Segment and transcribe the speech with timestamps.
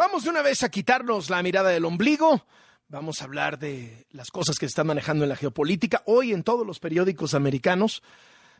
[0.00, 2.46] vamos de una vez a quitarnos la mirada del ombligo.
[2.88, 6.02] Vamos a hablar de las cosas que se están manejando en la geopolítica.
[6.06, 8.02] Hoy en todos los periódicos americanos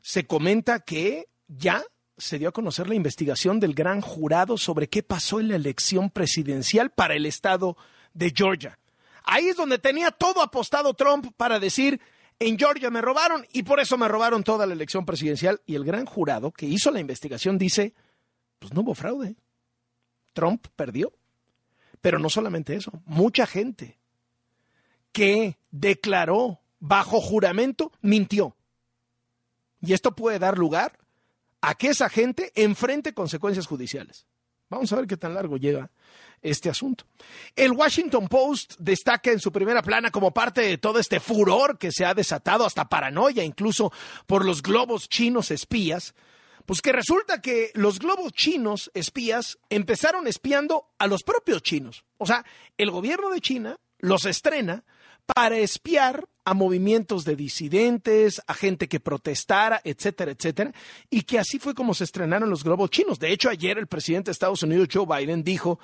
[0.02, 1.82] se comenta que ya
[2.18, 6.10] se dio a conocer la investigación del gran jurado sobre qué pasó en la elección
[6.10, 7.78] presidencial para el estado
[8.12, 8.78] de Georgia.
[9.24, 12.02] Ahí es donde tenía todo apostado Trump para decir,
[12.38, 15.62] en Georgia me robaron y por eso me robaron toda la elección presidencial.
[15.64, 17.94] Y el gran jurado que hizo la investigación dice,
[18.58, 19.36] pues no hubo fraude.
[20.34, 21.14] Trump perdió.
[22.00, 23.98] Pero no solamente eso, mucha gente
[25.12, 28.56] que declaró bajo juramento mintió.
[29.80, 30.98] Y esto puede dar lugar
[31.60, 34.26] a que esa gente enfrente consecuencias judiciales.
[34.68, 35.90] Vamos a ver qué tan largo llega
[36.42, 37.04] este asunto.
[37.54, 41.92] El Washington Post destaca en su primera plana como parte de todo este furor que
[41.92, 43.92] se ha desatado hasta paranoia incluso
[44.26, 46.14] por los globos chinos espías,
[46.70, 52.04] pues que resulta que los globos chinos espías empezaron espiando a los propios chinos.
[52.16, 52.44] O sea,
[52.78, 54.84] el gobierno de China los estrena
[55.26, 60.72] para espiar a movimientos de disidentes, a gente que protestara, etcétera, etcétera,
[61.10, 63.18] y que así fue como se estrenaron los globos chinos.
[63.18, 65.80] De hecho, ayer el presidente de Estados Unidos, Joe Biden, dijo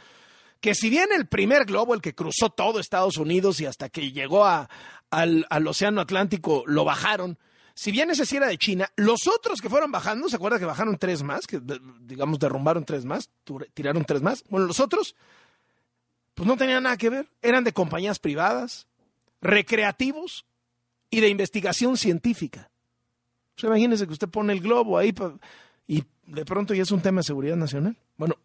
[0.60, 4.12] que si bien el primer globo, el que cruzó todo Estados Unidos y hasta que
[4.12, 4.70] llegó a,
[5.10, 7.40] al, al, Océano Atlántico, lo bajaron,
[7.76, 10.64] si bien ese sí era de China, los otros que fueron bajando, ¿se acuerda que
[10.64, 11.46] bajaron tres más?
[11.46, 11.60] Que
[12.00, 13.28] digamos derrumbaron tres más,
[13.74, 14.42] tiraron tres más.
[14.48, 15.14] Bueno, los otros,
[16.34, 18.86] pues no tenían nada que ver, eran de compañías privadas,
[19.42, 20.46] recreativos
[21.10, 22.70] y de investigación científica.
[23.54, 25.14] Pues imagínese que usted pone el globo ahí
[25.86, 27.94] y de pronto ya es un tema de seguridad nacional.
[28.16, 28.36] Bueno,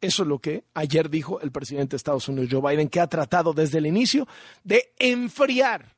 [0.00, 3.06] eso es lo que ayer dijo el presidente de Estados Unidos, Joe Biden, que ha
[3.06, 4.26] tratado desde el inicio
[4.64, 5.94] de enfriar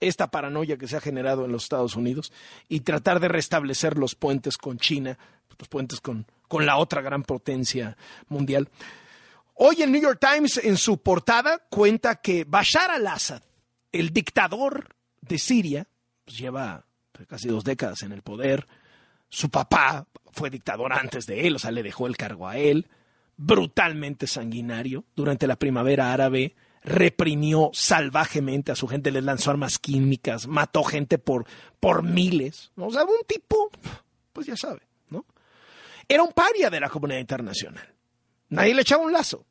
[0.00, 2.32] esta paranoia que se ha generado en los Estados Unidos
[2.68, 5.18] y tratar de restablecer los puentes con China,
[5.58, 7.96] los puentes con, con la otra gran potencia
[8.28, 8.68] mundial.
[9.54, 13.42] Hoy el New York Times en su portada cuenta que Bashar al-Assad,
[13.90, 15.88] el dictador de Siria,
[16.24, 16.84] pues lleva
[17.26, 18.68] casi dos décadas en el poder,
[19.28, 22.88] su papá fue dictador antes de él, o sea, le dejó el cargo a él,
[23.36, 25.04] brutalmente sanguinario.
[25.16, 31.18] Durante la primavera árabe reprimió salvajemente a su gente, les lanzó armas químicas, mató gente
[31.18, 31.46] por,
[31.80, 32.72] por miles.
[32.76, 33.70] O sea, un tipo,
[34.32, 34.80] pues ya sabe,
[35.10, 35.24] ¿no?
[36.08, 37.94] Era un paria de la comunidad internacional.
[38.50, 39.44] Nadie le echaba un lazo.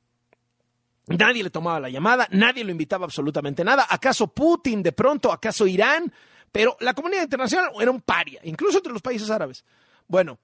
[1.07, 3.88] Nadie le tomaba la llamada, nadie lo invitaba absolutamente nada.
[3.89, 5.31] ¿Acaso Putin de pronto?
[5.31, 6.11] ¿Acaso Irán?
[6.51, 9.63] Pero la comunidad internacional era un paria, incluso entre los países árabes.
[10.07, 10.38] Bueno,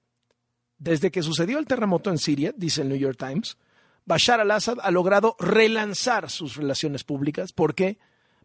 [0.78, 3.58] desde que sucedió el terremoto en Siria, dice el New York Times,
[4.06, 7.52] Bashar al-Assad ha logrado relanzar sus relaciones públicas.
[7.52, 7.98] ¿Por qué?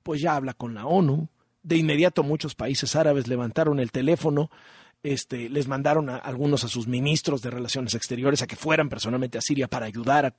[0.04, 1.30] Pues ya habla con la ONU.
[1.64, 4.50] De inmediato muchos países árabes levantaron el teléfono,
[5.04, 9.38] este, les mandaron a algunos a sus ministros de relaciones exteriores a que fueran personalmente
[9.38, 10.36] a Siria para ayudar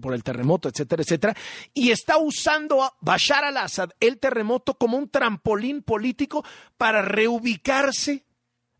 [0.00, 1.36] por el terremoto, etcétera, etcétera.
[1.74, 6.44] Y está usando a Bashar al-Assad el terremoto como un trampolín político
[6.76, 8.24] para reubicarse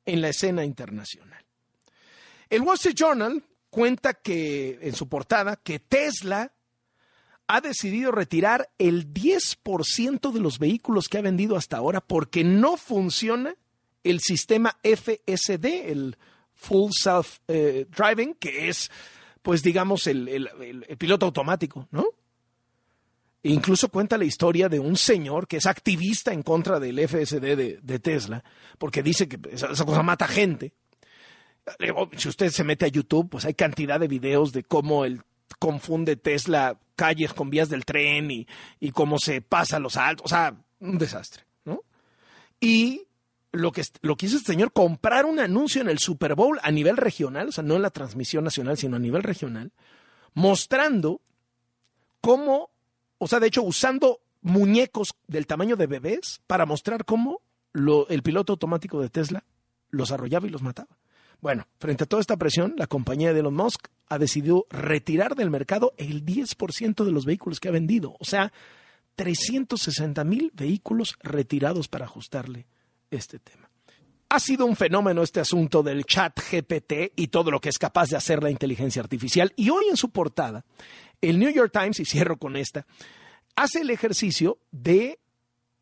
[0.04, 1.44] en la escena internacional.
[2.48, 6.52] El Wall Street Journal cuenta que en su portada que Tesla
[7.46, 12.76] ha decidido retirar el 10% de los vehículos que ha vendido hasta ahora porque no
[12.76, 13.56] funciona
[14.04, 16.18] el sistema FSD, el
[16.54, 18.90] Full Self eh, Driving, que es,
[19.40, 20.50] pues digamos, el,
[20.98, 22.04] piloto automático, ¿no?
[23.42, 27.80] E incluso cuenta la historia de un señor que es activista en contra del FSD
[27.80, 28.44] de Tesla,
[28.76, 30.74] porque dice que esa cosa mata gente.
[32.16, 35.22] Si usted se mete a YouTube, pues hay cantidad de videos de cómo él
[35.58, 38.46] confunde Tesla calles con vías del tren y,
[38.80, 40.26] y cómo se pasa los altos.
[40.26, 41.82] O sea, un desastre, ¿no?
[42.60, 43.06] Y
[43.52, 46.70] lo que, lo que hizo este señor, comprar un anuncio en el Super Bowl a
[46.70, 49.72] nivel regional, o sea, no en la transmisión nacional, sino a nivel regional,
[50.34, 51.20] mostrando
[52.20, 52.70] cómo,
[53.18, 58.22] o sea, de hecho, usando muñecos del tamaño de bebés para mostrar cómo lo, el
[58.22, 59.44] piloto automático de Tesla
[59.90, 60.96] los arrollaba y los mataba.
[61.42, 65.50] Bueno, frente a toda esta presión, la compañía de Elon Musk ha decidido retirar del
[65.50, 68.14] mercado el 10% de los vehículos que ha vendido.
[68.20, 68.52] O sea,
[69.16, 72.66] 360 mil vehículos retirados para ajustarle
[73.10, 73.68] este tema.
[74.28, 78.08] Ha sido un fenómeno este asunto del chat GPT y todo lo que es capaz
[78.10, 79.52] de hacer la inteligencia artificial.
[79.56, 80.64] Y hoy en su portada,
[81.20, 82.86] el New York Times, y cierro con esta,
[83.56, 85.18] hace el ejercicio de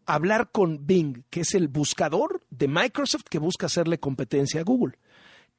[0.06, 4.96] hablar con Bing, que es el buscador de Microsoft que busca hacerle competencia a Google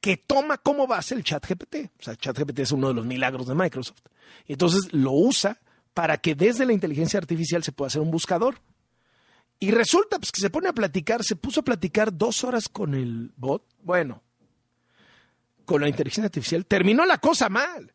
[0.02, 1.92] que toma como base el chat GPT.
[1.98, 4.00] O sea, chat GPT es uno de los milagros de Microsoft.
[4.46, 5.60] Entonces lo usa
[5.94, 8.60] para que desde la inteligencia artificial se pueda hacer un buscador.
[9.60, 12.94] Y resulta pues, que se pone a platicar, se puso a platicar dos horas con
[12.94, 13.64] el bot.
[13.84, 14.24] Bueno,
[15.64, 16.66] con la inteligencia artificial.
[16.66, 17.94] Terminó la cosa mal.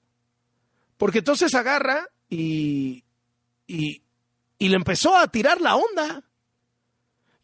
[0.96, 3.04] Porque entonces agarra y,
[3.68, 4.02] y,
[4.58, 6.24] y le empezó a tirar la onda.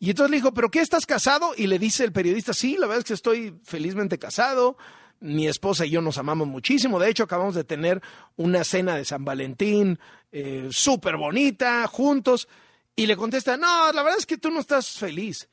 [0.03, 1.53] Y entonces le dijo, ¿pero qué estás casado?
[1.55, 4.75] Y le dice el periodista, sí, la verdad es que estoy felizmente casado.
[5.21, 6.99] Mi esposa y yo nos amamos muchísimo.
[6.99, 8.01] De hecho, acabamos de tener
[8.35, 9.97] una cena de San Valentín
[10.33, 12.49] eh, súper bonita, juntos.
[12.97, 15.47] Y le contesta, no, la verdad es que tú no estás feliz.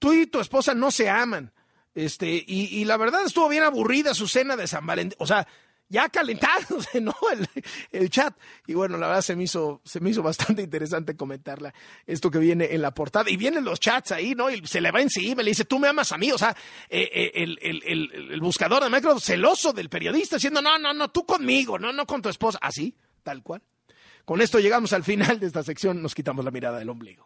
[0.00, 1.52] Tú y tu esposa no se aman.
[1.94, 5.16] Este, y, y la verdad estuvo bien aburrida su cena de San Valentín.
[5.20, 5.46] O sea,
[5.94, 7.14] ya calentándose, ¿no?
[7.92, 8.36] El, chat.
[8.66, 11.72] Y bueno, la verdad se me hizo, se me hizo bastante interesante comentarla,
[12.04, 13.30] esto que viene en la portada.
[13.30, 14.50] Y vienen los chats ahí, ¿no?
[14.50, 16.32] Y se le va encima, le dice, tú me amas a mí.
[16.32, 16.54] O sea,
[16.90, 21.10] eh, eh, el, el, el, buscador de Microsoft celoso del periodista, diciendo, no, no, no,
[21.10, 22.58] tú conmigo, no, no con tu esposa.
[22.60, 23.62] Así, tal cual.
[24.24, 27.22] Con esto llegamos al final de esta sección, nos quitamos la mirada del ombligo.